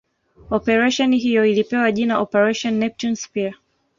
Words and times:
Operesheni 0.49 1.17
hiyo 1.17 1.45
ilipewa 1.45 1.91
jina 1.91 2.19
Operation 2.19 2.73
Neptune 2.75 3.15
Spear 3.15 3.53